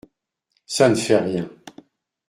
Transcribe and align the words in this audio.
Ça 0.65 0.89
ne 0.89 0.95
fait 0.95 1.19
rien! 1.19 1.47